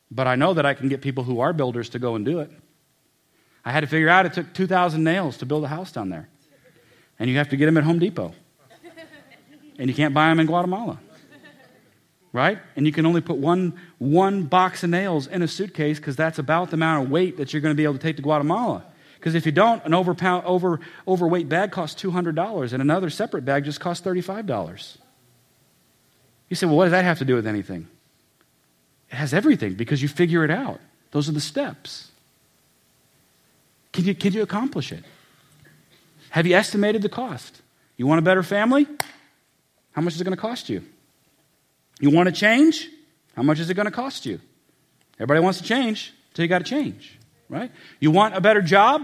[0.09, 2.39] But I know that I can get people who are builders to go and do
[2.39, 2.49] it.
[3.67, 6.29] I had to figure out it took 2,000 nails to build a house down there.
[7.19, 8.33] And you have to get them at Home Depot.
[9.77, 11.01] And you can't buy them in Guatemala.
[12.31, 12.59] Right?
[12.77, 16.39] And you can only put one, one box of nails in a suitcase because that's
[16.39, 18.85] about the amount of weight that you're going to be able to take to Guatemala.
[19.15, 23.65] Because if you don't, an over, over, overweight bag costs $200 and another separate bag
[23.65, 24.97] just costs $35.
[26.47, 27.89] You say, well, what does that have to do with anything?
[29.11, 30.79] It has everything because you figure it out.
[31.11, 32.11] Those are the steps.
[33.97, 35.03] Can you, can you accomplish it?
[36.29, 37.63] Have you estimated the cost?
[37.95, 38.85] You want a better family?
[39.91, 40.83] How much is it going to cost you?
[41.99, 42.89] You want to change?
[43.35, 44.39] How much is it going to cost you?
[45.15, 47.17] Everybody wants to change, so you got to change,
[47.49, 47.71] right?
[47.99, 49.01] You want a better job?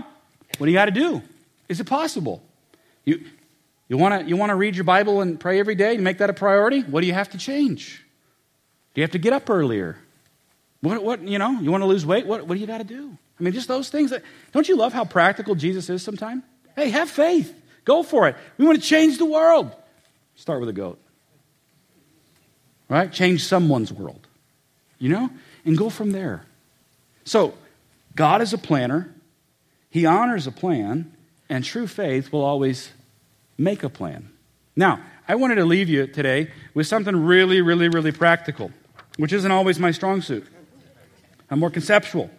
[0.59, 1.23] What do you got to do?
[1.67, 2.43] Is it possible?
[3.03, 3.25] You,
[3.89, 6.33] you want to you read your Bible and pray every day and make that a
[6.33, 6.81] priority?
[6.81, 8.05] What do you have to change?
[8.93, 9.97] Do you have to get up earlier?
[10.81, 12.27] What, what you know, you want to lose weight?
[12.27, 13.17] What, what do you got to do?
[13.43, 14.11] I mean, just those things.
[14.11, 16.43] That, don't you love how practical Jesus is sometimes?
[16.77, 17.53] Hey, have faith.
[17.83, 18.37] Go for it.
[18.57, 19.69] We want to change the world.
[20.35, 20.97] Start with a goat.
[22.87, 23.11] Right?
[23.11, 24.25] Change someone's world.
[24.97, 25.29] You know?
[25.65, 26.45] And go from there.
[27.25, 27.53] So,
[28.15, 29.13] God is a planner.
[29.89, 31.13] He honors a plan,
[31.49, 32.91] and true faith will always
[33.57, 34.31] make a plan.
[34.73, 38.71] Now, I wanted to leave you today with something really, really, really practical,
[39.17, 40.47] which isn't always my strong suit.
[41.49, 42.29] I'm more conceptual.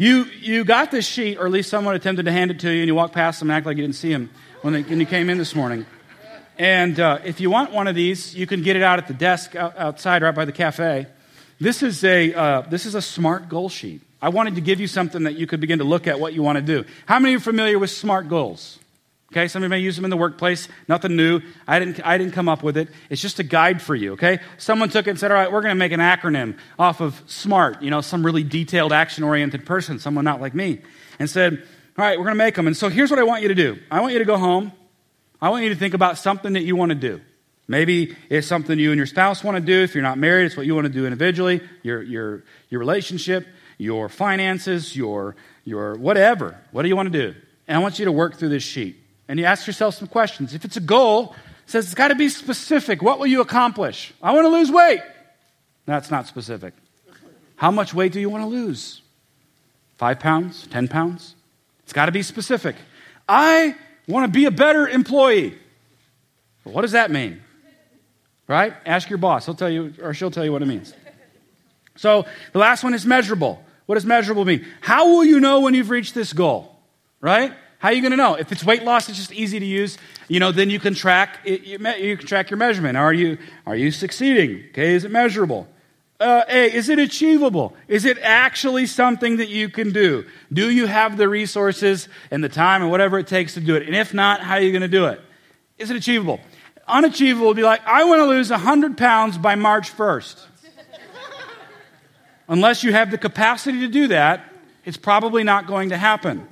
[0.00, 2.80] You, you got this sheet, or at least someone attempted to hand it to you,
[2.80, 4.30] and you walked past them and act like you didn't see them
[4.62, 5.84] when, they, when you came in this morning.
[6.58, 9.12] And uh, if you want one of these, you can get it out at the
[9.12, 11.06] desk outside right by the cafe.
[11.60, 14.00] This is, a, uh, this is a SMART goal sheet.
[14.22, 16.42] I wanted to give you something that you could begin to look at what you
[16.42, 16.86] want to do.
[17.04, 18.78] How many are familiar with SMART goals?
[19.32, 20.66] Okay, some of you may use them in the workplace.
[20.88, 21.40] Nothing new.
[21.68, 22.88] I didn't, I didn't come up with it.
[23.10, 24.40] It's just a guide for you, okay?
[24.58, 27.22] Someone took it and said, all right, we're going to make an acronym off of
[27.28, 30.80] SMART, you know, some really detailed, action oriented person, someone not like me,
[31.20, 31.62] and said,
[31.96, 32.66] all right, we're going to make them.
[32.66, 34.72] And so here's what I want you to do I want you to go home.
[35.40, 37.20] I want you to think about something that you want to do.
[37.68, 39.84] Maybe it's something you and your spouse want to do.
[39.84, 43.46] If you're not married, it's what you want to do individually, your, your, your relationship,
[43.78, 46.58] your finances, your, your whatever.
[46.72, 47.38] What do you want to do?
[47.68, 48.99] And I want you to work through this sheet
[49.30, 50.54] and you ask yourself some questions.
[50.54, 53.00] If it's a goal, it says it's got to be specific.
[53.00, 54.12] What will you accomplish?
[54.20, 55.02] I want to lose weight.
[55.86, 56.74] That's not specific.
[57.54, 59.02] How much weight do you want to lose?
[59.98, 60.66] Five pounds?
[60.66, 61.36] Ten pounds?
[61.84, 62.74] It's got to be specific.
[63.28, 63.76] I
[64.08, 65.56] want to be a better employee.
[66.64, 67.40] what does that mean?
[68.48, 68.74] Right?
[68.84, 69.46] Ask your boss.
[69.46, 70.92] He'll tell you, or she'll tell you what it means.
[71.94, 73.62] So the last one is measurable.
[73.86, 74.66] What does measurable mean?
[74.80, 76.76] How will you know when you've reached this goal?
[77.20, 77.52] Right?
[77.80, 78.34] How are you going to know?
[78.34, 79.96] If it's weight loss, it's just easy to use.
[80.28, 82.98] You know, then you can track it, you, you, can track your measurement.
[82.98, 84.66] Are you are you succeeding?
[84.68, 85.66] Okay, is it measurable?
[86.20, 87.74] Uh, a, is it achievable?
[87.88, 90.26] Is it actually something that you can do?
[90.52, 93.86] Do you have the resources and the time and whatever it takes to do it?
[93.86, 95.22] And if not, how are you going to do it?
[95.78, 96.38] Is it achievable?
[96.86, 100.44] Unachievable would be like, I want to lose 100 pounds by March 1st.
[102.48, 104.44] Unless you have the capacity to do that,
[104.84, 106.46] it's probably not going to happen.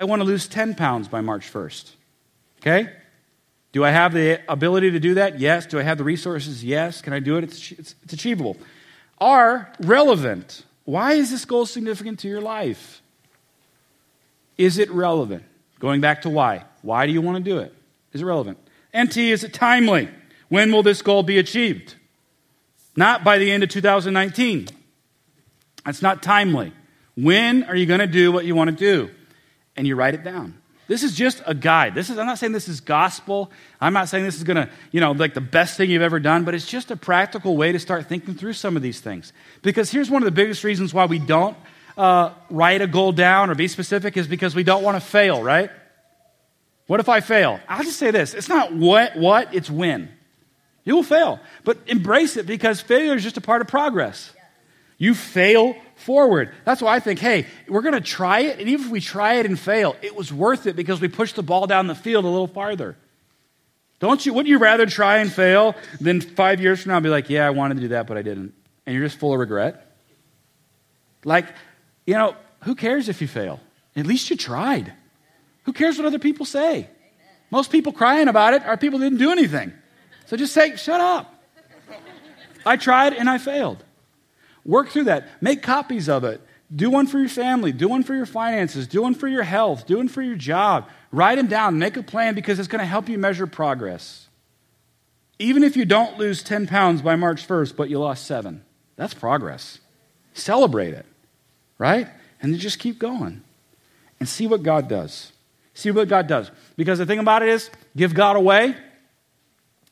[0.00, 1.90] I want to lose 10 pounds by March 1st.
[2.60, 2.90] Okay?
[3.72, 5.40] Do I have the ability to do that?
[5.40, 5.66] Yes.
[5.66, 6.64] Do I have the resources?
[6.64, 7.02] Yes.
[7.02, 7.44] Can I do it?
[7.44, 8.56] It's, it's, it's achievable.
[9.18, 10.64] Are relevant.
[10.84, 13.02] Why is this goal significant to your life?
[14.56, 15.44] Is it relevant?
[15.80, 16.64] Going back to why.
[16.82, 17.74] Why do you want to do it?
[18.12, 18.58] Is it relevant?
[18.96, 20.08] NT, is it timely?
[20.48, 21.96] When will this goal be achieved?
[22.96, 24.68] Not by the end of 2019.
[25.84, 26.72] That's not timely.
[27.16, 29.10] When are you going to do what you want to do?
[29.76, 30.54] And you write it down.
[30.86, 31.94] This is just a guide.
[31.94, 33.50] This is, I'm not saying this is gospel.
[33.80, 36.20] I'm not saying this is going to, you know, like the best thing you've ever
[36.20, 39.32] done, but it's just a practical way to start thinking through some of these things.
[39.62, 41.56] Because here's one of the biggest reasons why we don't
[41.96, 45.42] uh, write a goal down or be specific is because we don't want to fail,
[45.42, 45.70] right?
[46.86, 47.60] What if I fail?
[47.66, 50.10] I'll just say this it's not what, what, it's when.
[50.84, 54.32] You will fail, but embrace it because failure is just a part of progress.
[54.98, 56.54] You fail forward.
[56.64, 58.60] That's why I think, hey, we're going to try it.
[58.60, 61.36] And even if we try it and fail, it was worth it because we pushed
[61.36, 62.96] the ball down the field a little farther.
[64.00, 67.30] Don't you, wouldn't you rather try and fail than five years from now be like,
[67.30, 68.52] yeah, I wanted to do that, but I didn't?
[68.84, 69.96] And you're just full of regret?
[71.24, 71.46] Like,
[72.06, 73.60] you know, who cares if you fail?
[73.96, 74.92] At least you tried.
[75.64, 76.88] Who cares what other people say?
[77.50, 79.72] Most people crying about it are people who didn't do anything.
[80.26, 81.42] So just say, shut up.
[82.66, 83.82] I tried and I failed.
[84.64, 85.28] Work through that.
[85.42, 86.40] Make copies of it.
[86.74, 87.72] Do one for your family.
[87.72, 88.86] Do one for your finances.
[88.86, 89.86] Do one for your health.
[89.86, 90.88] Do one for your job.
[91.12, 91.78] Write them down.
[91.78, 94.28] Make a plan because it's going to help you measure progress.
[95.38, 98.64] Even if you don't lose 10 pounds by March 1st, but you lost seven,
[98.96, 99.80] that's progress.
[100.32, 101.06] Celebrate it,
[101.78, 102.08] right?
[102.40, 103.42] And then just keep going
[104.20, 105.32] and see what God does.
[105.74, 106.50] See what God does.
[106.76, 108.76] Because the thing about it is, give God away,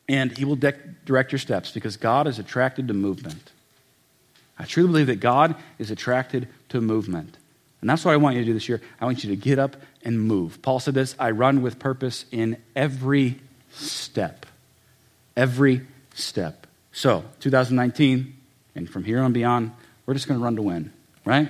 [0.07, 0.73] and He will de-
[1.05, 3.51] direct your steps because God is attracted to movement.
[4.57, 7.37] I truly believe that God is attracted to movement.
[7.81, 8.81] And that's what I want you to do this year.
[9.01, 10.61] I want you to get up and move.
[10.61, 13.39] Paul said this I run with purpose in every
[13.73, 14.45] step.
[15.35, 15.81] Every
[16.13, 16.67] step.
[16.91, 18.37] So, 2019,
[18.75, 19.71] And from here on beyond,
[20.05, 20.93] we're just going to run to win,
[21.25, 21.49] right?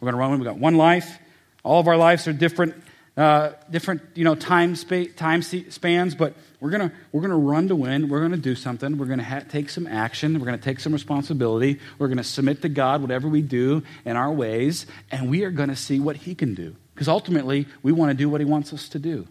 [0.00, 0.30] We're going to run.
[0.38, 1.18] We've got one life.
[1.62, 2.74] All of our lives are different,
[3.16, 7.76] uh, different, you know, time, spa- time spans, but we're to we're gonna run to
[7.76, 8.08] win.
[8.08, 8.98] We're to do something.
[8.98, 10.38] We're to ha- take some action.
[10.38, 11.80] We're to take some responsibility.
[11.98, 15.76] We're to submit to God whatever we do in our ways, and we are to
[15.76, 16.76] see what He can do.
[16.94, 19.26] Because ultimately, we want to do what He wants us to do.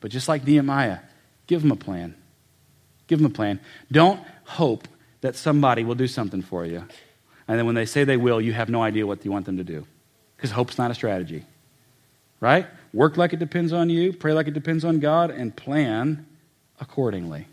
[0.00, 0.98] But just like Nehemiah,
[1.46, 2.14] give Him a plan.
[3.06, 3.60] Give Him a plan.
[3.90, 4.86] Don't hope
[5.20, 6.84] that somebody will do something for you.
[7.48, 9.56] And then when they say they will, you have no idea what you want them
[9.56, 9.86] to do.
[10.36, 11.44] Because hope's not a strategy.
[12.40, 12.66] Right?
[12.92, 16.26] Work like it depends on you, pray like it depends on God, and plan
[16.80, 17.46] accordingly.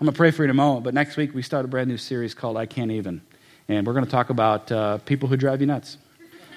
[0.00, 1.68] I'm going to pray for you in a moment, but next week we start a
[1.68, 3.22] brand new series called I Can't Even.
[3.68, 5.98] And we're going to talk about uh, people who drive you nuts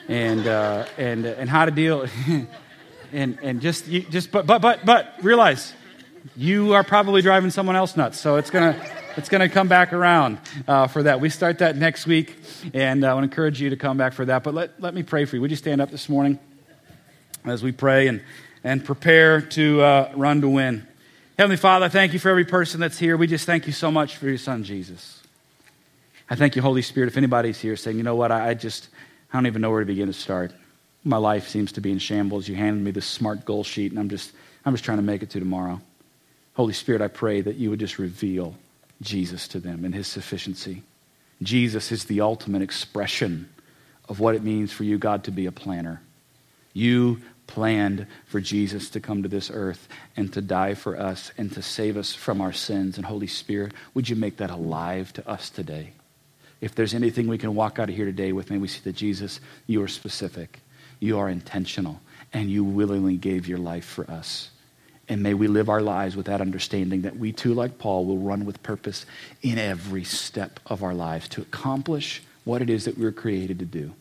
[0.07, 2.05] and, uh, and, and how to deal.
[3.11, 5.73] and, and just, you, just but, but, but, but realize
[6.37, 8.19] you are probably driving someone else nuts.
[8.19, 11.21] So it's going to it's going to come back around uh, for that.
[11.21, 12.35] We start that next week,
[12.73, 14.41] and uh, I to encourage you to come back for that.
[14.41, 15.41] But let, let me pray for you.
[15.41, 16.39] Would you stand up this morning
[17.45, 18.21] as we pray and,
[18.63, 20.87] and prepare to uh, run to win?
[21.37, 23.17] Heavenly Father, I thank you for every person that's here.
[23.17, 25.21] We just thank you so much for your son, Jesus.
[26.29, 27.07] I thank you, Holy Spirit.
[27.07, 28.89] If anybody's here saying, you know what, I, I just,
[29.31, 30.53] I don't even know where to begin to start.
[31.03, 32.47] My life seems to be in shambles.
[32.47, 34.31] You handed me this smart goal sheet, and I'm just,
[34.65, 35.81] I'm just trying to make it to tomorrow.
[36.53, 38.55] Holy Spirit, I pray that you would just reveal
[39.01, 40.83] Jesus to them and his sufficiency.
[41.41, 43.49] Jesus is the ultimate expression
[44.07, 46.01] of what it means for you, God, to be a planner.
[46.73, 51.51] You planned for Jesus to come to this earth and to die for us and
[51.53, 52.97] to save us from our sins.
[52.97, 55.93] And Holy Spirit, would you make that alive to us today?
[56.61, 58.95] If there's anything we can walk out of here today with, may we see that
[58.95, 60.61] Jesus, you are specific,
[60.99, 61.99] you are intentional,
[62.31, 64.49] and you willingly gave your life for us.
[65.09, 68.19] And may we live our lives with that understanding that we too, like Paul, will
[68.19, 69.05] run with purpose
[69.41, 73.59] in every step of our lives to accomplish what it is that we were created
[73.59, 73.93] to do.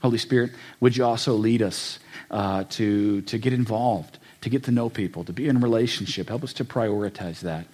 [0.00, 1.98] Holy Spirit, would you also lead us
[2.30, 6.28] uh, to, to get involved, to get to know people, to be in relationship?
[6.28, 7.66] Help us to prioritize that.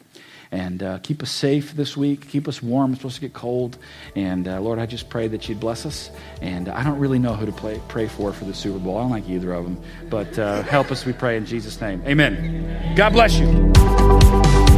[0.50, 2.28] And uh, keep us safe this week.
[2.28, 2.92] Keep us warm.
[2.92, 3.76] It's supposed to get cold.
[4.14, 6.10] And uh, Lord, I just pray that you'd bless us.
[6.40, 8.96] And I don't really know who to play, pray for for the Super Bowl.
[8.98, 9.82] I don't like either of them.
[10.08, 12.02] But uh, help us, we pray in Jesus' name.
[12.06, 12.94] Amen.
[12.94, 14.73] God bless you.